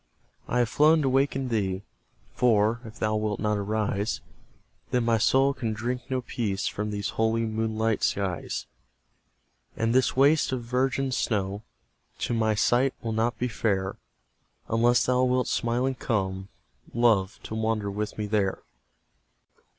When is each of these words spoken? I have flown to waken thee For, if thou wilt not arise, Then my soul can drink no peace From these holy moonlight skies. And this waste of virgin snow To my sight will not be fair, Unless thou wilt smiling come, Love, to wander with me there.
I 0.47 0.57
have 0.57 0.69
flown 0.69 1.03
to 1.03 1.09
waken 1.09 1.49
thee 1.49 1.83
For, 2.33 2.81
if 2.83 2.97
thou 2.97 3.15
wilt 3.17 3.39
not 3.39 3.59
arise, 3.59 4.19
Then 4.89 5.05
my 5.05 5.19
soul 5.19 5.53
can 5.53 5.73
drink 5.73 6.09
no 6.09 6.21
peace 6.23 6.65
From 6.65 6.89
these 6.89 7.09
holy 7.09 7.43
moonlight 7.45 8.01
skies. 8.01 8.65
And 9.77 9.93
this 9.93 10.17
waste 10.17 10.51
of 10.51 10.63
virgin 10.63 11.11
snow 11.11 11.61
To 12.17 12.33
my 12.33 12.55
sight 12.55 12.95
will 13.03 13.13
not 13.13 13.37
be 13.37 13.47
fair, 13.47 13.95
Unless 14.69 15.05
thou 15.05 15.21
wilt 15.23 15.47
smiling 15.47 15.93
come, 15.93 16.49
Love, 16.95 17.39
to 17.43 17.53
wander 17.53 17.91
with 17.91 18.17
me 18.17 18.25
there. 18.25 18.63